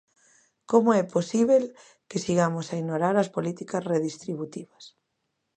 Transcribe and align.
Como 0.71 0.89
é 1.01 1.03
posíbel 1.15 1.63
que 2.09 2.21
sigamos 2.25 2.65
a 2.69 2.77
ignorar 2.81 3.15
as 3.17 3.31
políticas 3.35 3.85
redistributivas? 3.93 4.83